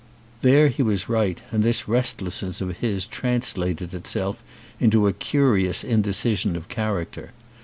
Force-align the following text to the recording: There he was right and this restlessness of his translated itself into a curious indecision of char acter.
There 0.41 0.69
he 0.69 0.81
was 0.81 1.07
right 1.07 1.39
and 1.51 1.61
this 1.61 1.87
restlessness 1.87 2.59
of 2.59 2.77
his 2.79 3.05
translated 3.05 3.93
itself 3.93 4.43
into 4.79 5.05
a 5.05 5.13
curious 5.13 5.83
indecision 5.83 6.55
of 6.55 6.67
char 6.67 7.05
acter. 7.05 7.29